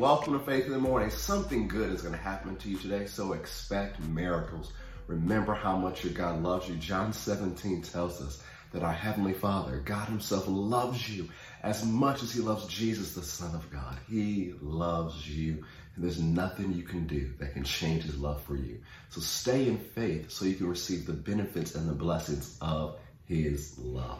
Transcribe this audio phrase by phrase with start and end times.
[0.00, 1.10] welcome to Faith in the Morning.
[1.10, 4.72] Something good is going to happen to you today, so expect miracles.
[5.06, 6.74] Remember how much your God loves you.
[6.74, 8.42] John 17 tells us
[8.72, 11.28] that our Heavenly Father, God Himself, loves you
[11.62, 13.96] as much as He loves Jesus, the Son of God.
[14.08, 18.56] He loves you, and there's nothing you can do that can change His love for
[18.56, 18.80] you.
[19.10, 23.78] So stay in faith so you can receive the benefits and the blessings of His
[23.78, 24.18] love.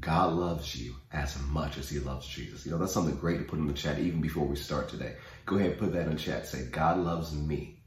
[0.00, 2.64] God loves you as much as he loves Jesus.
[2.64, 5.16] You know, that's something great to put in the chat even before we start today.
[5.46, 6.46] Go ahead and put that in the chat.
[6.46, 7.80] Say, God loves me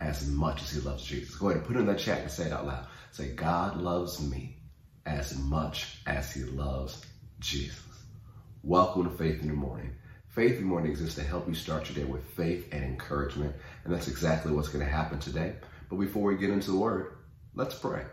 [0.00, 1.34] as much as he loves Jesus.
[1.34, 2.86] Go ahead and put it in that chat and say it out loud.
[3.10, 4.58] Say, God loves me
[5.04, 7.04] as much as he loves
[7.40, 7.82] Jesus.
[8.62, 9.92] Welcome to Faith in the Morning.
[10.28, 13.54] Faith in the Morning exists to help you start your day with faith and encouragement.
[13.84, 15.56] And that's exactly what's going to happen today.
[15.88, 17.16] But before we get into the word,
[17.54, 18.04] let's pray.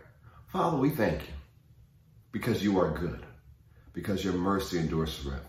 [0.48, 1.34] Father, we thank you
[2.34, 3.24] because you are good,
[3.92, 5.46] because your mercy endures forever.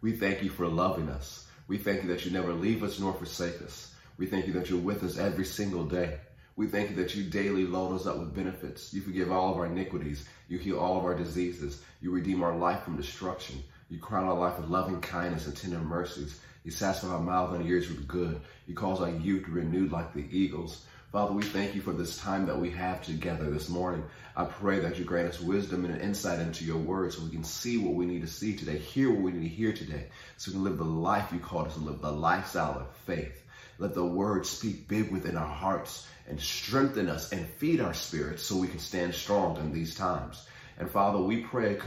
[0.00, 1.46] We thank you for loving us.
[1.68, 3.94] We thank you that you never leave us nor forsake us.
[4.18, 6.18] We thank you that you're with us every single day.
[6.56, 8.92] We thank you that you daily load us up with benefits.
[8.92, 10.28] You forgive all of our iniquities.
[10.48, 11.80] You heal all of our diseases.
[12.00, 13.62] You redeem our life from destruction.
[13.88, 16.40] You crown our life with loving kindness and tender mercies.
[16.64, 18.40] You satisfy our mouth and ears with good.
[18.66, 20.84] You cause our youth to renew like the eagles.
[21.14, 24.02] Father, we thank you for this time that we have together this morning.
[24.36, 27.44] I pray that you grant us wisdom and insight into your word so we can
[27.44, 30.50] see what we need to see today, hear what we need to hear today, so
[30.50, 33.44] we can live the life you called us to live, the lifestyle of faith.
[33.78, 38.42] Let the word speak big within our hearts and strengthen us and feed our spirits
[38.42, 40.44] so we can stand strong in these times.
[40.78, 41.78] And Father, we pray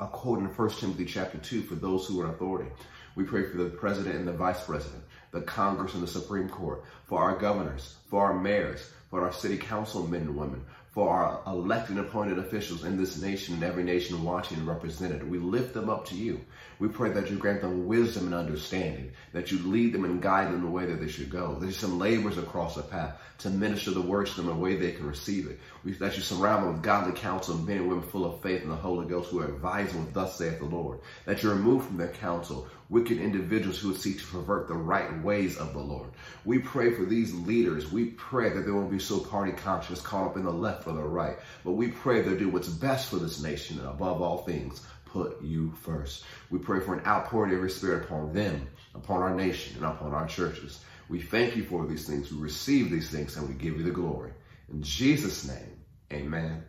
[0.00, 2.72] according to 1 Timothy chapter 2 for those who are in authority.
[3.14, 6.82] We pray for the president and the vice president the Congress and the Supreme Court,
[7.04, 11.42] for our governors, for our mayors, for our city council men and women, for our
[11.48, 15.28] elected and appointed officials in this nation and every nation watching and represented.
[15.28, 16.40] We lift them up to you.
[16.78, 20.52] We pray that you grant them wisdom and understanding, that you lead them and guide
[20.52, 21.56] them the way that they should go.
[21.60, 24.76] There's some labors across the path to minister the word to them in a way
[24.76, 25.58] they can receive it.
[25.84, 28.70] We, that you surround them with godly counsel men and women full of faith in
[28.70, 31.00] the Holy Ghost who are advising with thus saith the Lord.
[31.26, 35.22] That you remove from their counsel wicked individuals who would seek to pervert the right
[35.22, 36.08] ways of the Lord.
[36.46, 37.92] We pray for these leaders.
[37.92, 40.94] We pray that they won't be so party conscious, caught up in the left or
[40.94, 41.36] the right.
[41.64, 45.42] But we pray they'll do what's best for this nation and above all things, put
[45.42, 46.24] you first.
[46.50, 50.14] We pray for an outpouring of your spirit upon them, upon our nation, and upon
[50.14, 50.80] our churches.
[51.08, 52.32] We thank you for these things.
[52.32, 54.32] We receive these things and we give you the glory.
[54.74, 56.64] In Jesus' name, amen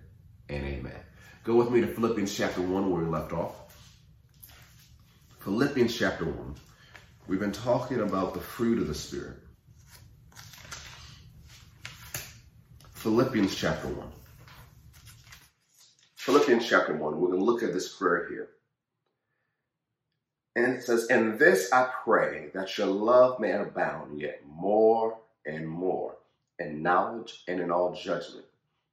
[0.47, 0.99] and amen.
[1.43, 3.75] Go with me to Philippians chapter 1 where we left off.
[5.39, 6.55] Philippians chapter 1.
[7.27, 9.37] We've been talking about the fruit of the Spirit.
[12.91, 14.07] Philippians chapter 1.
[16.15, 18.49] Philippians chapter 1, we're going to look at this prayer here.
[20.55, 25.67] And it says, And this I pray, that your love may abound yet more and
[25.67, 26.17] more
[26.59, 28.45] in knowledge and in all judgment,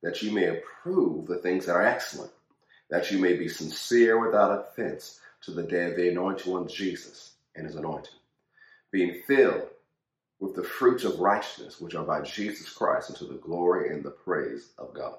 [0.02, 2.32] that you may approve the things that are excellent,
[2.90, 7.34] that you may be sincere without offense to the day of the anointed one Jesus
[7.54, 8.14] and his anointing,
[8.90, 9.68] being filled
[10.40, 14.10] with the fruits of righteousness which are by Jesus Christ unto the glory and the
[14.10, 15.14] praise of God.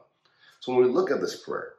[0.59, 1.73] So when we look at this prayer,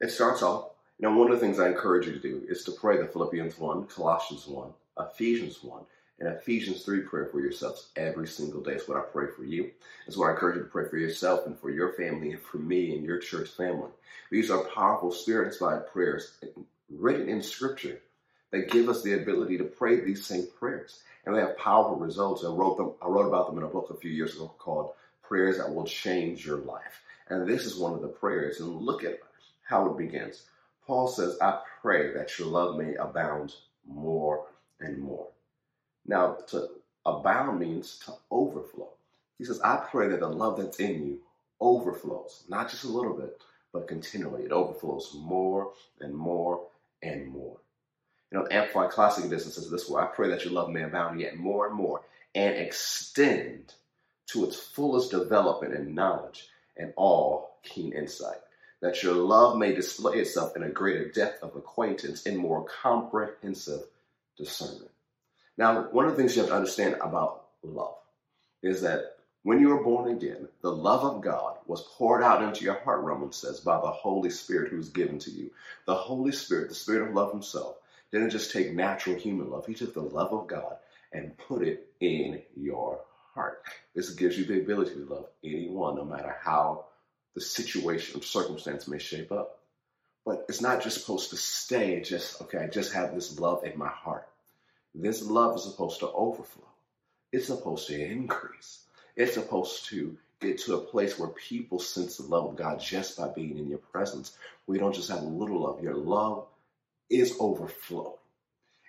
[0.00, 2.64] it starts off, you know, one of the things I encourage you to do is
[2.64, 5.82] to pray the Philippians 1, Colossians 1, Ephesians 1,
[6.20, 8.72] and Ephesians 3 prayer for yourselves every single day.
[8.72, 9.70] It's what I pray for you.
[10.06, 12.58] It's what I encourage you to pray for yourself and for your family and for
[12.58, 13.88] me and your church family.
[14.30, 16.32] These are powerful spirit inspired prayers
[16.90, 18.00] written in scripture
[18.50, 21.00] that give us the ability to pray these same prayers.
[21.24, 22.44] And they have powerful results.
[22.44, 24.92] I wrote them, I wrote about them in a book a few years ago called
[25.22, 27.02] Prayers That Will Change Your Life.
[27.28, 28.60] And this is one of the prayers.
[28.60, 29.20] And look at
[29.62, 30.42] how it begins.
[30.86, 33.54] Paul says, I pray that your love may abound
[33.86, 34.46] more
[34.80, 35.28] and more.
[36.06, 36.68] Now, to
[37.04, 38.90] abound means to overflow.
[39.38, 41.20] He says, I pray that the love that's in you
[41.60, 43.40] overflows, not just a little bit,
[43.72, 44.44] but continually.
[44.44, 46.66] It overflows more and more
[47.02, 47.56] and more.
[48.30, 51.20] You know, Amplified Classic Edition says this way I pray that your love may abound
[51.20, 52.02] yet more and more
[52.34, 53.74] and extend
[54.28, 58.38] to its fullest development in knowledge and all keen insight.
[58.82, 63.82] That your love may display itself in a greater depth of acquaintance and more comprehensive
[64.38, 64.90] discernment.
[65.56, 67.96] Now, one of the things you have to understand about love
[68.62, 72.64] is that when you were born again, the love of God was poured out into
[72.64, 75.50] your heart, Romans says, by the Holy Spirit who was given to you.
[75.86, 77.76] The Holy Spirit, the Spirit of love himself,
[78.12, 79.66] didn't just take natural human love.
[79.66, 80.76] He took the love of God
[81.12, 83.00] and put it in your
[83.34, 83.62] heart.
[83.94, 86.86] This gives you the ability to love anyone, no matter how
[87.34, 89.60] the situation or circumstance may shape up.
[90.26, 93.78] But it's not just supposed to stay just, okay, I just have this love in
[93.78, 94.28] my heart.
[94.94, 96.66] This love is supposed to overflow.
[97.32, 98.84] It's supposed to increase.
[99.16, 103.18] It's supposed to get to a place where people sense the love of God just
[103.18, 104.36] by being in your presence.
[104.66, 105.82] We don't just have a little love.
[105.82, 106.46] Your love
[107.08, 108.14] is overflowing.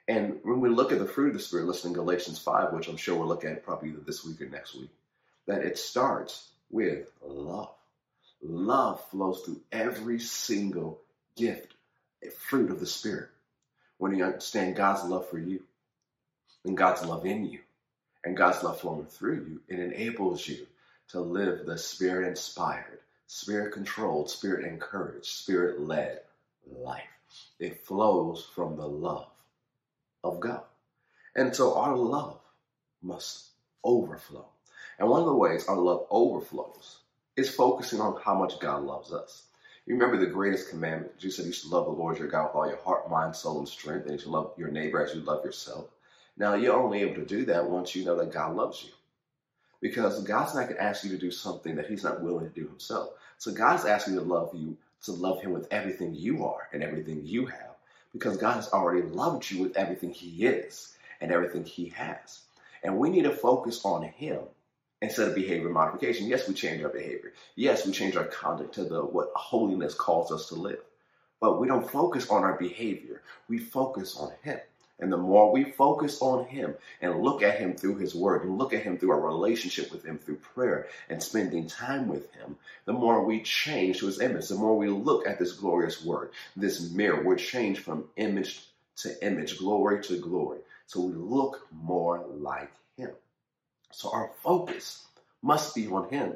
[0.08, 2.88] And when we look at the fruit of the Spirit, listen in Galatians 5, which
[2.88, 4.90] I'm sure we'll look at probably either this week or next week,
[5.46, 7.74] that it starts with love.
[8.42, 11.00] Love flows through every single
[11.36, 11.74] gift,
[12.38, 13.30] fruit of the Spirit.
[13.98, 15.64] When you understand God's love for you
[16.66, 17.60] and God's love in you
[18.24, 20.68] and God's love flowing through you, it enables you
[21.10, 26.22] to live the Spirit inspired, Spirit controlled, Spirit encouraged, Spirit led
[26.70, 27.02] life.
[27.60, 29.28] It flows from the love
[30.24, 30.64] of God.
[31.36, 32.40] And so our love
[33.02, 33.48] must
[33.84, 34.46] overflow.
[35.00, 37.00] And one of the ways our love overflows
[37.36, 39.44] is focusing on how much God loves us.
[39.86, 41.18] You remember the greatest commandment.
[41.18, 43.60] Jesus said you should love the Lord your God with all your heart, mind, soul,
[43.60, 45.88] and strength, and you should love your neighbor as you love yourself.
[46.38, 48.92] Now, you're only able to do that once you know that God loves you.
[49.82, 52.54] Because God's not going to ask you to do something that He's not willing to
[52.54, 53.10] do Himself.
[53.38, 56.84] So God's asking you to love you, to love Him with everything you are and
[56.84, 57.76] everything you have.
[58.14, 62.42] Because God has already loved you with everything He is and everything He has.
[62.84, 64.40] And we need to focus on Him
[65.02, 66.28] instead of behavior modification.
[66.28, 67.34] Yes, we change our behavior.
[67.56, 70.82] Yes, we change our conduct to the what holiness calls us to live.
[71.40, 73.24] But we don't focus on our behavior.
[73.48, 74.60] We focus on Him.
[75.02, 78.58] And the more we focus on Him and look at Him through His Word and
[78.58, 82.56] look at Him through our relationship with Him through prayer and spending time with Him,
[82.86, 84.48] the more we change to His image.
[84.48, 88.64] The more we look at this glorious Word, this mirror, we're changed from image
[88.98, 90.60] to image, glory to glory.
[90.86, 93.12] So we look more like Him.
[93.92, 95.06] So our focus
[95.42, 96.36] must be on Him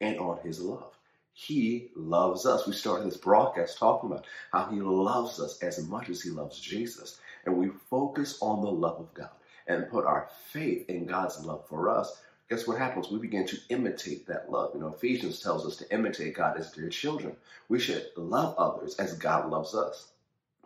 [0.00, 0.92] and on His love.
[1.38, 2.66] He loves us.
[2.66, 6.58] We started this broadcast talking about how He loves us as much as He loves
[6.58, 7.20] Jesus.
[7.46, 9.30] And we focus on the love of God
[9.66, 12.20] and put our faith in God's love for us.
[12.50, 13.10] Guess what happens?
[13.10, 14.72] We begin to imitate that love.
[14.74, 17.36] You know, Ephesians tells us to imitate God as dear children.
[17.68, 20.12] We should love others as God loves us.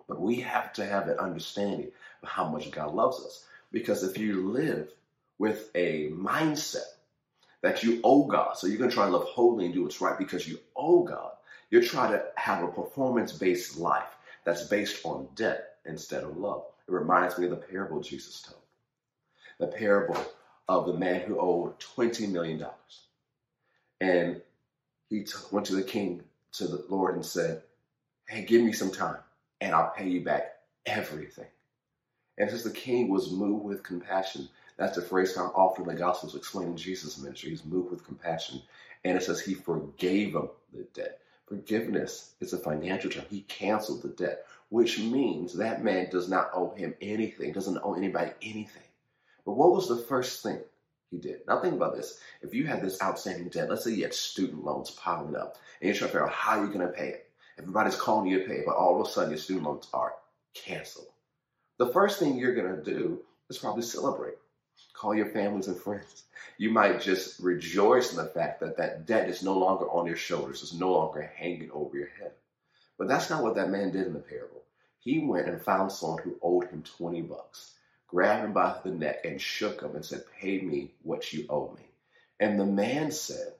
[0.08, 1.92] But we have to have an understanding
[2.22, 3.46] of how much God loves us.
[3.72, 4.90] Because if you live
[5.38, 6.84] with a mindset
[7.62, 8.56] that you owe God.
[8.56, 11.02] So you're going to try to live holy and do what's right because you owe
[11.02, 11.32] God.
[11.70, 14.08] You're trying to have a performance based life
[14.44, 16.64] that's based on debt instead of love.
[16.90, 18.60] It reminds me of the parable Jesus told
[19.60, 20.16] the parable
[20.68, 22.64] of the man who owed $20 million.
[24.00, 24.40] And
[25.08, 26.22] he t- went to the king,
[26.52, 27.62] to the Lord, and said,
[28.28, 29.18] Hey, give me some time
[29.60, 30.56] and I'll pay you back
[30.86, 31.46] everything.
[32.38, 34.48] And since the king was moved with compassion,
[34.78, 37.50] that's the phrase found often in the Gospels explaining Jesus' ministry.
[37.50, 38.62] He's moved with compassion.
[39.04, 41.20] And it says he forgave him the debt.
[41.46, 43.24] Forgiveness is a financial term.
[43.28, 47.94] He canceled the debt, which means that man does not owe him anything, doesn't owe
[47.94, 48.82] anybody anything.
[49.44, 50.60] But what was the first thing
[51.10, 51.40] he did?
[51.46, 52.18] Now think about this.
[52.40, 55.88] If you had this outstanding debt, let's say you had student loans piling up, and
[55.88, 57.30] you're trying to figure out how you're going to pay it.
[57.58, 60.14] Everybody's calling you to pay, but all of a sudden your student loans are
[60.54, 61.08] canceled.
[61.78, 64.34] The first thing you're going to do is probably celebrate.
[64.94, 66.24] Call your families and friends.
[66.58, 70.16] You might just rejoice in the fact that that debt is no longer on your
[70.16, 72.32] shoulders, it's no longer hanging over your head.
[73.00, 74.62] But that's not what that man did in the parable.
[74.98, 77.72] He went and found someone who owed him 20 bucks,
[78.06, 81.74] grabbed him by the neck and shook him and said, Pay me what you owe
[81.74, 81.86] me.
[82.38, 83.54] And the man said,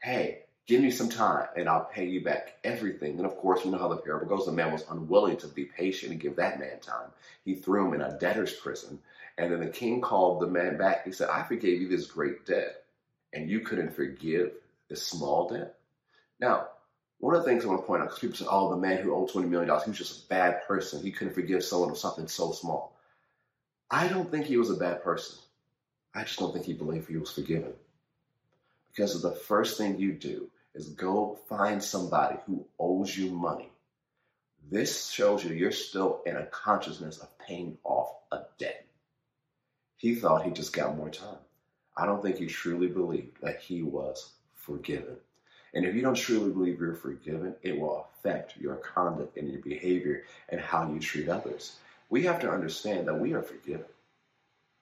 [0.00, 3.16] Hey, give me some time and I'll pay you back everything.
[3.16, 4.46] And of course, you know how the parable goes.
[4.46, 7.10] The man was unwilling to be patient and give that man time.
[7.44, 9.00] He threw him in a debtor's prison
[9.38, 11.04] and then the king called the man back.
[11.04, 12.84] He said, I forgave you this great debt,
[13.32, 14.52] and you couldn't forgive
[14.88, 15.74] this small debt.
[16.38, 16.68] Now,
[17.22, 18.96] one of the things I want to point out, because people say, oh, the man
[18.96, 21.00] who owed $20 million, he was just a bad person.
[21.00, 22.98] He couldn't forgive someone of something so small.
[23.88, 25.38] I don't think he was a bad person.
[26.12, 27.74] I just don't think he believed he was forgiven.
[28.88, 33.70] Because the first thing you do is go find somebody who owes you money.
[34.68, 38.84] This shows you you're still in a consciousness of paying off a debt.
[39.96, 41.38] He thought he just got more time.
[41.96, 45.18] I don't think he truly believed that he was forgiven.
[45.74, 49.60] And if you don't truly believe you're forgiven, it will affect your conduct and your
[49.62, 51.76] behavior and how you treat others.
[52.10, 53.86] We have to understand that we are forgiven.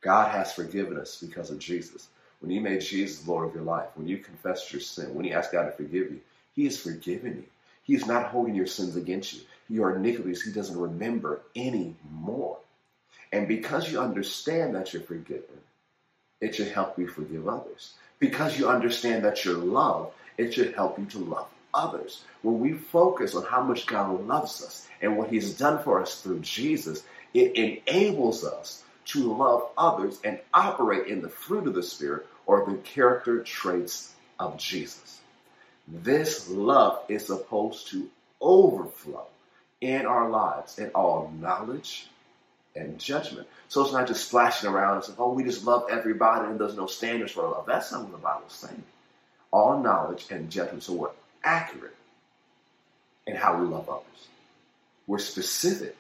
[0.01, 2.09] God has forgiven us because of Jesus.
[2.41, 5.33] When you made Jesus Lord of your life, when you confessed your sin, when you
[5.33, 6.21] asked God to forgive you,
[6.55, 7.45] He has forgiven you.
[7.83, 9.41] He is not holding your sins against you.
[9.69, 12.59] Your iniquities, He doesn't remember anymore.
[13.33, 15.61] And because you understand that you're forgiven,
[16.41, 17.93] it should help you forgive others.
[18.19, 22.25] Because you understand that you're loved, it should help you to love others.
[22.43, 26.21] When we focus on how much God loves us and what He's done for us
[26.21, 27.03] through Jesus,
[27.35, 32.65] it enables us to love others and operate in the fruit of the Spirit or
[32.65, 35.21] the character traits of Jesus.
[35.87, 38.09] This love is supposed to
[38.41, 39.27] overflow
[39.81, 42.09] in our lives in all knowledge
[42.77, 43.49] and judgment.
[43.69, 46.77] So it's not just splashing around and saying, oh, we just love everybody and there's
[46.77, 47.65] no standards for love.
[47.67, 48.83] That's not what the Bible's saying.
[49.53, 50.83] All knowledge and judgment.
[50.83, 51.11] So we're
[51.43, 51.97] accurate
[53.27, 54.29] in how we love others.
[55.07, 55.99] We're specific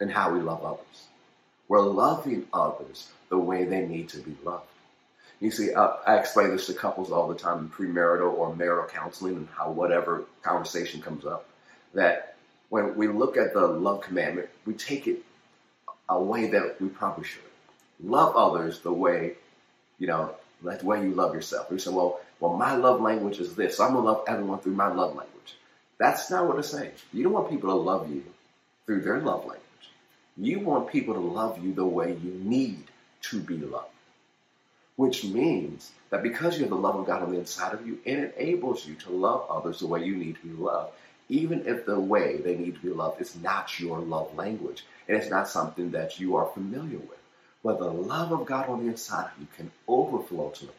[0.00, 1.06] in how we love others.
[1.68, 4.64] We're loving others the way they need to be loved.
[5.40, 8.88] You see, uh, I explain this to couples all the time in premarital or marital
[8.88, 11.48] counseling and how whatever conversation comes up,
[11.94, 12.34] that
[12.70, 15.22] when we look at the love commandment, we take it
[16.08, 17.42] a way that we probably should.
[18.02, 19.34] Love others the way,
[19.98, 21.68] you know, like the way you love yourself.
[21.70, 24.74] You say, well, well, my love language is this, so I'm gonna love everyone through
[24.74, 25.56] my love language.
[25.98, 26.92] That's not what it's saying.
[27.12, 28.24] You don't want people to love you
[28.86, 29.62] through their love language.
[30.36, 32.84] You want people to love you the way you need
[33.22, 33.88] to be loved.
[34.94, 37.98] Which means that because you have the love of God on the inside of you,
[38.04, 40.92] it enables you to love others the way you need to be loved,
[41.28, 45.16] even if the way they need to be loved is not your love language and
[45.16, 47.17] it's not something that you are familiar with.
[47.62, 50.78] But the love of God on the inside of you can overflow to the point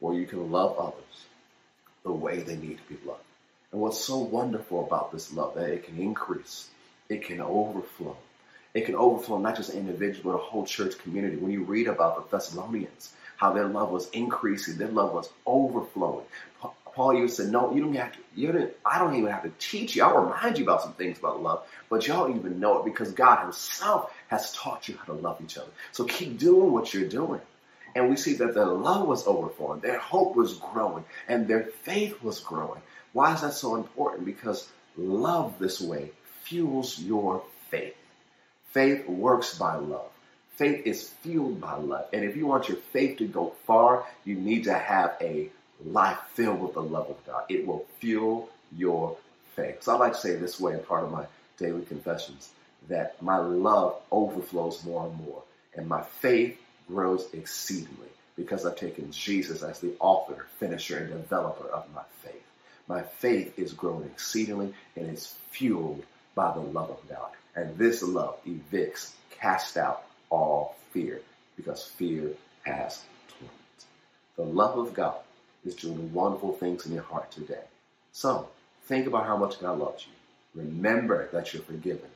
[0.00, 1.26] where you can love others
[2.04, 3.20] the way they need to be loved.
[3.72, 6.68] And what's so wonderful about this love that it can increase,
[7.08, 8.16] it can overflow.
[8.74, 11.36] It can overflow not just an individual, but a whole church community.
[11.36, 16.24] When you read about the Thessalonians, how their love was increasing, their love was overflowing.
[16.94, 18.18] Paul even said, "No, you don't have to.
[18.34, 18.72] You don't.
[18.84, 20.02] I don't even have to teach you.
[20.02, 23.40] I'll remind you about some things about love, but y'all even know it because God
[23.42, 25.70] Himself has taught you how to love each other.
[25.92, 27.40] So keep doing what you're doing."
[27.94, 32.22] And we see that their love was overflowing, their hope was growing, and their faith
[32.22, 32.80] was growing.
[33.12, 34.26] Why is that so important?
[34.26, 37.96] Because love this way fuels your faith.
[38.72, 40.10] Faith works by love.
[40.56, 42.06] Faith is fueled by love.
[42.12, 45.50] And if you want your faith to go far, you need to have a
[45.84, 47.44] life filled with the love of God.
[47.48, 49.16] It will fuel your
[49.54, 49.82] faith.
[49.82, 51.26] So I like to say this way in part of my
[51.58, 52.50] daily confessions
[52.88, 55.42] that my love overflows more and more,
[55.74, 61.68] and my faith grows exceedingly because I've taken Jesus as the author, finisher, and developer
[61.68, 62.42] of my faith.
[62.86, 66.04] My faith is growing exceedingly and is fueled
[66.34, 67.30] by the love of God.
[67.54, 71.20] And this love evicts, casts out all fear
[71.56, 72.30] because fear
[72.62, 73.86] has torment.
[74.36, 75.16] The love of God
[75.64, 77.64] is doing wonderful things in your heart today.
[78.12, 78.48] So
[78.86, 80.62] think about how much God loves you.
[80.62, 82.08] Remember that you're forgiven.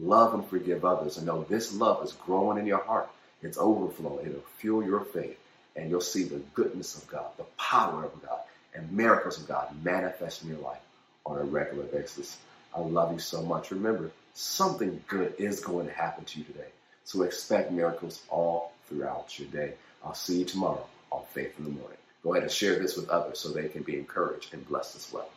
[0.00, 3.08] Love and forgive others and know this love is growing in your heart.
[3.42, 4.26] It's overflowing.
[4.26, 5.38] It'll fuel your faith
[5.76, 8.40] and you'll see the goodness of God, the power of God,
[8.74, 10.80] and miracles of God manifest in your life
[11.26, 12.36] on a regular basis.
[12.74, 13.70] I love you so much.
[13.70, 16.68] Remember, something good is going to happen to you today.
[17.04, 19.74] So expect miracles all throughout your day.
[20.04, 21.98] I'll see you tomorrow on Faith in the Morning.
[22.22, 25.12] Go ahead and share this with others so they can be encouraged and blessed as
[25.12, 25.28] well.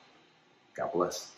[0.76, 1.32] God bless.